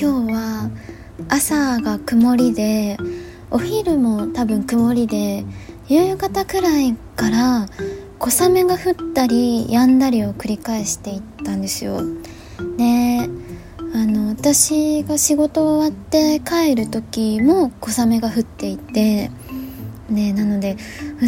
[0.00, 0.70] 今日は
[1.28, 2.96] 朝が曇りで
[3.50, 5.44] お昼も多分曇りで
[5.88, 7.66] 夕方くらいから
[8.18, 12.00] 小雨が降ったり止んだりを繰り返していったんですよ。
[12.78, 13.28] で
[13.92, 19.30] あの私が仕事終わって帰る時も小雨が降っていて
[20.08, 20.78] ねなので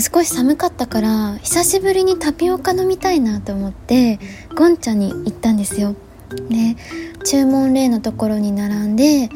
[0.01, 4.19] 少し寒かったから久しぶりにタピオカ飲みたいなと思って
[4.57, 5.95] ゴンチャに行ったんですよ。
[6.49, 6.77] で
[7.25, 9.29] 注文例のところに並んで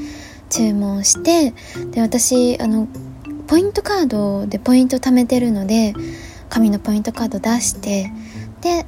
[0.51, 1.53] 注文して
[1.91, 2.89] で私あの
[3.47, 5.95] ポイントカードでポイント貯めてるので
[6.49, 8.11] 紙のポイントカード出して
[8.61, 8.87] で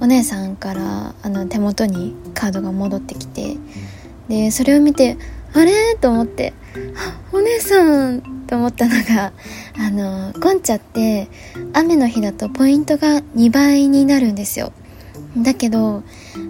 [0.00, 3.56] お姉さんからあの手元にカードが戻ってきて
[4.28, 5.16] でそれを見て
[5.54, 5.96] あれ？
[6.00, 6.52] と思って
[7.32, 9.32] お姉さんと思ったのが
[9.78, 11.28] あのゴンチャって
[11.72, 14.72] 雨の日だとポイントが2倍になるんですよ。
[15.38, 16.02] だけど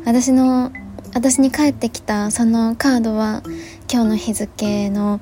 [0.04, 0.72] 私の
[1.16, 3.42] 私に返ってきたそのカードは
[3.90, 5.18] 今日の日付の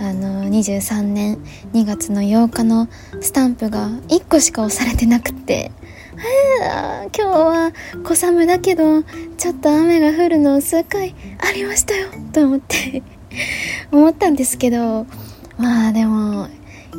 [0.00, 1.36] あの23年
[1.74, 2.88] 2月の8日の
[3.20, 5.70] スタンプが1個しか押されてなくて。
[6.16, 7.72] 今日は
[8.04, 9.02] 小雨だけど
[9.36, 13.02] ちょっと雨が降るの数回ありましたよと思って。
[13.92, 15.06] 思ったんですけど
[15.58, 16.48] まあでも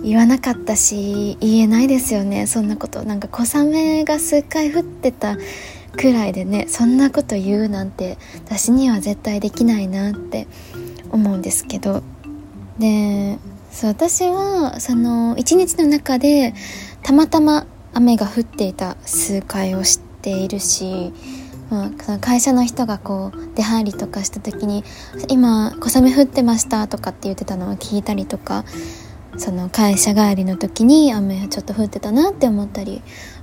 [0.04, 2.46] 言わなかったし言えないですよね。
[2.46, 3.02] そんなこと。
[3.02, 5.36] なんか小雨が数回降ってた
[5.96, 10.48] くらいでねそんなこと言うなんて私には絶対できないなって
[11.12, 12.04] 思うんですけど。
[12.80, 13.40] で
[13.72, 16.54] そう私はその一日の中で
[17.04, 21.14] たまたま雨が降っていた数回を知っているし、
[21.70, 24.84] まあ、会社の人がこう出入りとかした時に
[25.28, 28.66] 「今小雨降ってました」とかって言ってたのを聞いたりとか
[29.38, 33.02] その会社帰りの時に雨ちょっと降ってたなって思ったり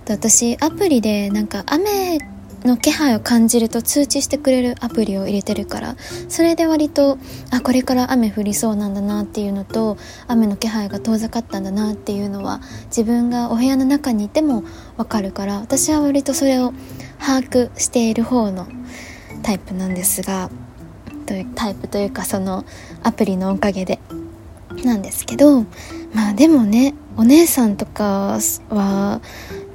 [0.09, 2.19] 私アプリでなんか雨
[2.65, 5.97] の気配を感じると通知してくれるアプリを入れてるから
[6.29, 7.19] それで割と
[7.51, 9.97] あこれから雨降りそうなんだなっていうのと
[10.29, 14.65] 雨の気配が遠ざかったんだなっていうのは自分がお部屋の中にいても
[14.97, 16.73] わかるから私は割とそれを
[17.19, 18.67] 把握している方の
[19.43, 20.51] タイプなんですが
[21.27, 22.65] というタイプというかその
[23.03, 23.99] アプリのおかげで
[24.85, 25.63] なんですけど
[26.15, 28.39] まあでもねお姉さんとか
[28.71, 29.21] は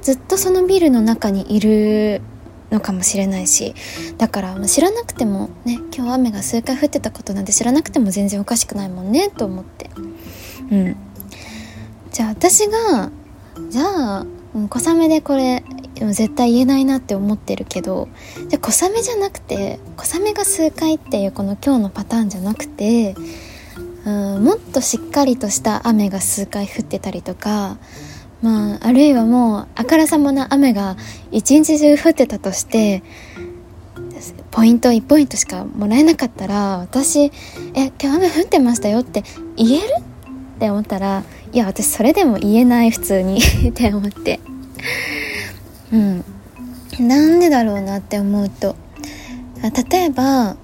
[0.02, 2.20] ずっとそのビルの中にいる
[2.70, 3.74] のかもしれないし
[4.18, 9.90] だから知らなくてもね今日雨が数回降ってたことなんて知らなくても全然おかしくないもんねと思って。
[10.70, 10.96] うん。
[12.12, 13.10] じゃあ私が
[13.70, 14.26] じゃあ
[14.70, 15.62] 小雨でこれ
[15.94, 18.08] 絶対言えないなって思ってるけど
[18.48, 23.14] じゃあ小雨じゃなくて小雨が数回っていうこの今日のパターンじゃなくて
[24.04, 27.78] うんもっとしっかりとした雨が数回降ってたりとか
[28.42, 30.96] まあ、あるいはもうあからさまな雨が
[31.32, 33.02] 一日中降ってたとして
[34.52, 37.24] ポイント1ポイントしかもらえなかったら私
[37.74, 39.24] 「え今日雨降ってましたよ」って
[39.56, 40.08] 言える？
[40.58, 43.38] って思ったらいや私それでも言えない普通に。
[43.70, 44.40] って思って。
[45.92, 46.24] うん。
[46.98, 48.76] なんでだろうなって思うと。
[49.90, 50.56] 例えば、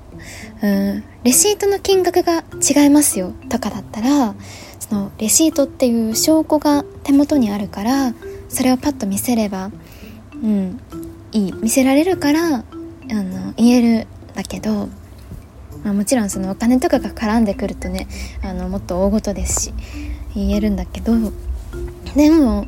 [0.62, 3.32] うん、レシートの金額が違いますよ。
[3.48, 4.34] とかだったら
[4.88, 8.14] そのレシートっていう証拠が手元にあるから
[8.50, 9.70] それをパッと見せれば
[10.34, 10.78] うん
[11.32, 11.52] いい。
[11.52, 12.62] 見せられるからあ
[13.08, 14.88] の言えるんだけど、
[15.84, 18.06] まあ、もちろんそのお金とかが絡んでくるとね
[18.42, 19.74] あのもっと大ごとですし
[20.34, 21.14] 言えるんだけど
[22.14, 22.66] でも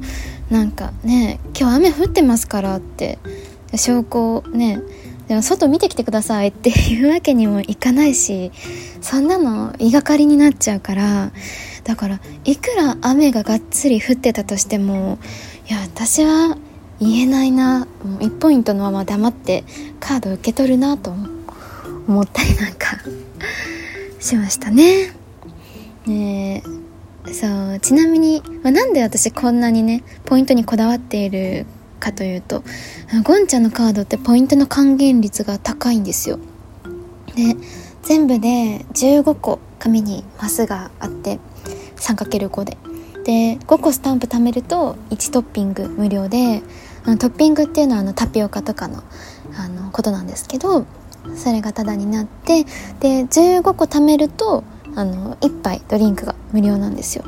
[0.50, 3.18] なんかね今日雨降ってますからって
[3.74, 4.80] 証拠ね
[5.28, 8.52] でも外見てきてくださいっていうわけにもいかないし
[9.02, 11.32] そんなの言いがかりになっちゃうから
[11.86, 15.18] だからいくら雨ががっつり降ってたとしても
[15.68, 16.58] いや私は
[16.98, 19.62] 言えないな1ポイントのまま黙って
[20.00, 21.14] カード受け取るなと
[22.08, 22.98] 思ったりなんか
[24.18, 25.12] しましたね。
[26.06, 26.64] ね
[27.26, 31.66] そうちなみに、まあ、なんで私こんなにねポイントにこだわっている
[32.00, 32.64] かというと
[33.22, 36.40] ゴンチャのカードってポイントの還元率が高いんですよ。
[37.36, 37.56] で
[38.02, 41.38] 全部で15個紙にマスがあって
[41.96, 42.76] 3×5 で。
[43.24, 46.62] で5個スタンプ貯めると1トッピング無料で
[47.04, 49.02] あのトッピングっていうのはあのタピオカとかの
[49.56, 50.86] あのことなんですけど
[51.34, 52.62] それがタダになって
[53.00, 54.62] で15個貯めると
[54.94, 57.24] あの1杯ドリンクが無料なんですよ。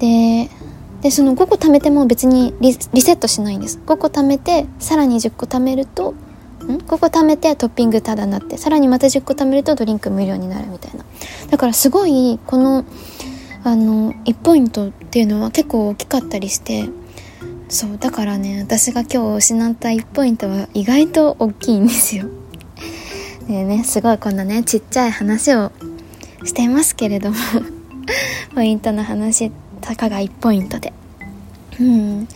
[0.00, 0.50] で
[1.00, 3.80] でその5個貯めても別にリセットしないんです。
[3.86, 6.14] 5個貯めてさらに10個貯めるとん
[6.78, 11.04] ？5個貯めてトッピングタダになってさらにまた10個貯めるとドリンク無料になるみたいな。
[11.50, 12.84] だからすごいこの
[13.64, 16.88] あの1ポイントっていうのは結構大きかったりして
[17.68, 22.26] そうだからね私が今日失った1ポイントは意外と大きいんですよ。
[23.48, 25.72] で ねすごいこんなねちっちゃい話を
[26.44, 27.36] していますけれども
[28.54, 29.50] ポイントの話
[29.80, 30.92] たかが1ポイントで。
[31.80, 32.26] うん。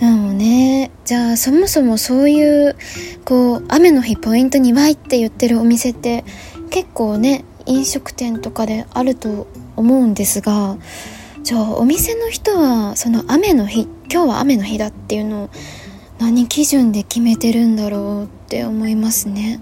[0.00, 2.76] でもねじゃあそもそもそういう
[3.24, 6.24] こう雨の日ポイント2倍って言ってるお店って
[6.70, 9.46] 結構ね飲食店とかであると
[9.76, 10.76] 思うんですが
[11.42, 15.50] じゃあお店の人はその雨の日今日は雨の日だっていうのを
[16.18, 19.60] 何基準で決めてるんだろうって思いますね。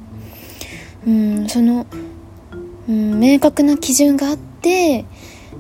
[1.07, 1.87] うんその、
[2.89, 5.05] うん、明確な基準があって、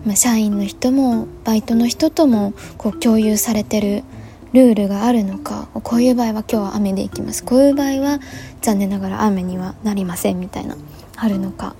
[0.06, 4.04] まあ、社員の人もバイトの人ともこう共有されてる
[4.52, 7.44] ルールがあるのかこういう場合は今日は雨で行きます。
[7.44, 8.20] こういう場合は
[8.62, 10.76] 残念ながら雨にはなりませんみたいな
[11.16, 11.74] あるのか、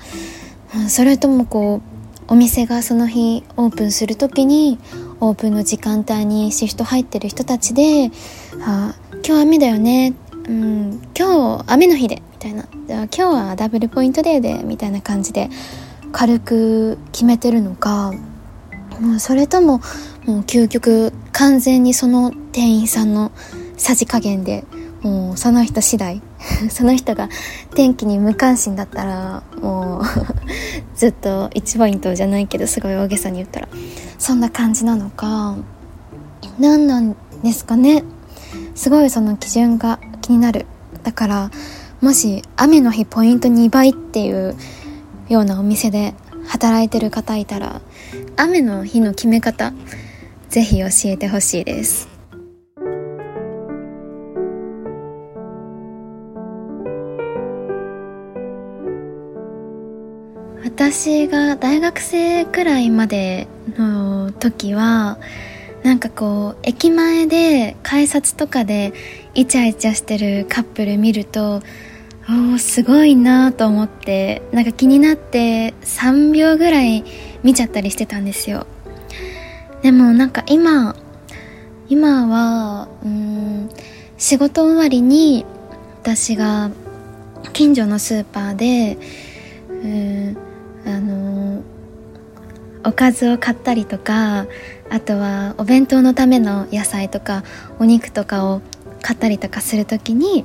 [0.75, 1.94] うん、それともこう
[2.29, 4.79] お店がその日オープンする時に
[5.21, 8.11] オープンの時間帯にシフト入ってる人たちで
[8.65, 8.95] 「あ
[9.27, 10.15] 今日雨だよね」
[10.49, 15.49] うん、今日雨の日でみたいな今日はダブルポイントデーでみたいな感じで
[16.13, 18.13] 軽く決めてるのか
[19.01, 19.81] もうそれとも
[20.27, 23.33] もう究極完全にその店員さんの
[23.77, 24.65] さじ加減で
[25.03, 26.23] もうその人次第
[26.71, 27.29] その人が
[27.75, 30.03] 天気に無関心だったらもう
[30.97, 33.69] ずっと1ポイントじゃないけどすごい大げさに言ったら
[34.19, 35.57] そんな感じなのか
[36.59, 38.05] 何なんですかね。
[38.75, 40.67] すごいその基準が気になる。
[41.03, 41.51] だから
[42.01, 44.55] もし雨の日ポイント2倍っていう
[45.29, 46.15] ようなお店で
[46.47, 47.81] 働いてる方いたら
[48.37, 49.73] 雨の日の決め方
[50.49, 52.14] ぜひ教えてほしいです。
[60.77, 63.47] 私が大学生くらいまで
[63.79, 65.19] の時は
[65.85, 68.93] なんかこう駅前で改札とかで
[69.35, 71.63] イチャイチャしてるカップル見ると
[72.55, 77.05] おすごいなと思ってなんか気になって3秒ぐらい
[77.45, 78.67] 見ちゃったりしてたんですよ。
[79.83, 80.97] でもなんか今
[81.89, 83.69] 今はうん
[84.19, 85.47] 仕事終わりに
[86.03, 86.73] 私が
[87.53, 88.99] 近所のスーパーで
[89.69, 90.44] うん
[90.87, 91.63] あの
[92.85, 94.47] おかずを買ったりとか
[94.91, 97.43] あとはお弁当のための野菜とか
[97.79, 98.61] お肉とかを
[99.01, 100.45] 買ったりとかする時に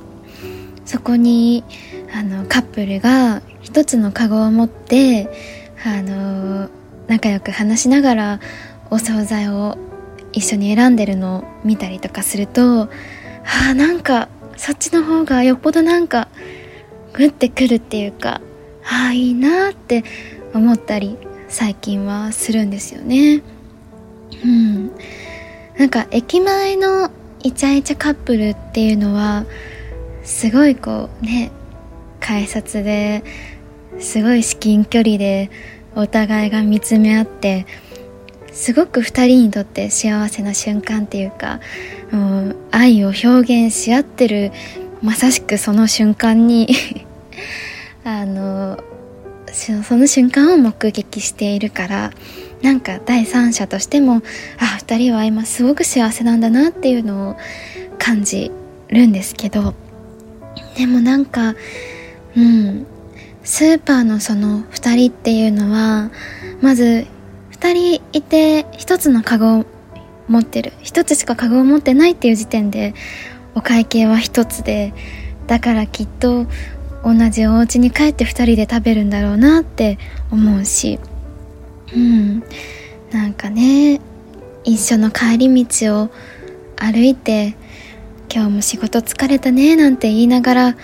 [0.84, 1.64] そこに
[2.12, 5.28] あのカップルが一つのカゴを持って
[5.84, 6.68] あの
[7.06, 8.40] 仲良く話しながら
[8.90, 9.78] お惣菜を
[10.32, 12.88] 一緒に選んでるのを見たりとかするとあ
[13.70, 16.28] あなんかそっちの方がよっぽどなんか
[17.12, 18.40] グッてくるっていうか
[18.84, 20.04] ああいいなって
[20.54, 21.16] 思ったり
[21.48, 23.42] 最近はするんですよね。
[24.44, 24.90] うん。
[25.78, 27.10] なんか駅前の
[27.42, 29.46] イチャイチャカップルっていうのは
[30.22, 31.50] すごいこうね
[32.20, 33.24] 改札で
[33.98, 35.50] すごい至近距離で
[35.96, 37.66] お互いが見つめ合って
[38.52, 41.60] すごく2人にとって幸せな瞬間っていうか
[42.12, 44.52] もう愛を表現し合ってる
[45.02, 46.68] まさしくその瞬間に
[48.04, 48.78] あの
[49.52, 52.12] その瞬間を目撃しているから
[52.62, 54.22] なんか第三者としても
[54.58, 57.36] あ2人は今すごく幸せなんだなっていうのを
[57.98, 58.50] 感じ
[58.88, 59.74] るんですけど
[60.76, 61.54] でもなんか
[62.36, 62.86] うん
[63.42, 66.10] スーパーのその2人っていうのは
[66.60, 67.06] まず
[67.52, 69.66] 2人いて1つのカゴを
[70.28, 70.72] 持ってる。
[70.84, 72.94] 1つしかカゴを持ってないっていう時点で
[73.56, 74.94] お会計は1つで
[75.48, 76.46] だからきっと
[77.04, 79.98] 同じお家に帰って2人で食べるんだろうなって
[80.30, 80.98] 思うし。
[81.94, 82.42] うん。
[83.10, 84.00] なんかね
[84.64, 86.10] 一緒の帰り道を
[86.76, 87.56] 歩いて
[88.32, 90.76] 今日も仕事疲れたねなんて言いながら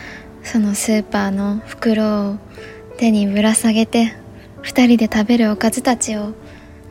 [0.43, 2.39] そのスーパーの袋を
[2.97, 4.15] 手にぶら下げて
[4.63, 6.33] 2人で食べるおかずたちを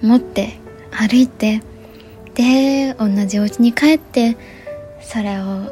[0.01, 0.59] 持って
[0.91, 1.61] 歩いて
[2.35, 4.37] で同じお家に帰って
[5.01, 5.71] それを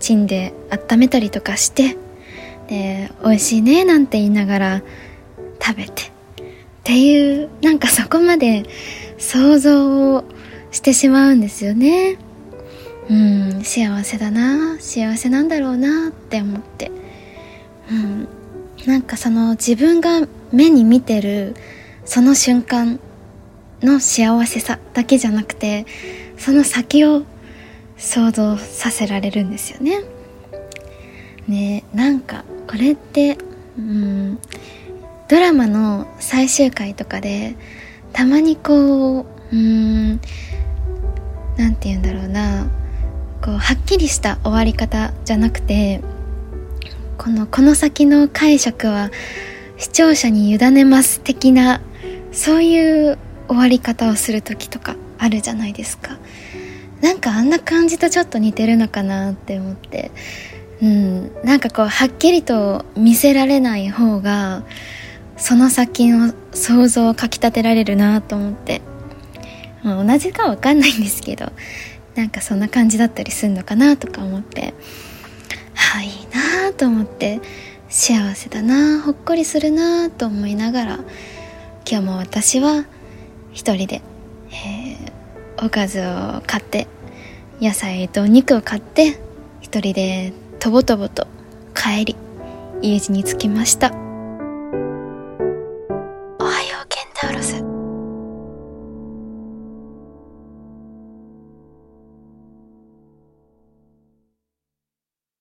[0.00, 1.96] チンで温めたりとかして
[2.68, 4.82] で美味しいねなんて言いながら
[5.60, 6.02] 食べて。
[6.02, 6.12] っ
[6.84, 8.64] ていうなんかそこまで
[9.18, 10.24] 想像を
[10.70, 12.16] してしまうんですよね。
[13.08, 16.92] うん幸せだな幸せなんだろうなって思って。
[17.90, 18.28] うん
[18.86, 21.56] なんかその自分が目に見てる
[22.04, 23.00] その瞬間
[23.82, 25.86] の幸せさだけじゃなくて
[26.38, 27.24] その先を
[27.96, 30.04] 想像させられるんですよね。
[31.48, 33.38] ねなんかこれって
[33.78, 34.38] うん
[35.28, 37.56] ドラマの最終回とかで
[38.12, 40.20] たまにこううん
[41.56, 42.66] 何て言うんだろうな
[43.42, 46.00] こうはっきりした終わり方じゃなくて
[47.18, 49.10] このこの先の解釈は
[49.78, 51.80] 視聴者に委ねます的な
[52.32, 53.18] そういう
[53.48, 56.18] 終わり方をする時とかあるじゃないですか。
[57.00, 60.10] なんかあんな感じとちょっと似てるのかなって思って。
[60.82, 61.32] うん。
[61.44, 64.64] なんかこうはっきりと見せられない方が
[65.36, 68.82] その先の想像をかきたてられるなと思って、
[69.82, 71.52] まあ、同じかわかんないんですけど
[72.14, 74.74] なんかそんな感じだったりするのかなとか思って。
[75.74, 77.40] はい、いいなと思って。
[77.88, 80.94] 幸せだなほっこりするなと思いながら
[81.88, 82.84] 今日も私は
[83.52, 84.02] 一人で、
[84.50, 86.88] えー、おかずを買って
[87.60, 89.20] 野菜とお肉を買って
[89.60, 90.32] 一人で
[90.66, 91.28] とぼとぼと
[91.76, 92.16] 帰り
[92.82, 94.05] 家路に着きました。